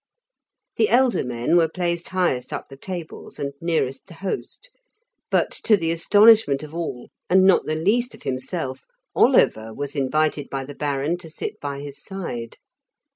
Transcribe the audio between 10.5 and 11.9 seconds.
the Baron to sit by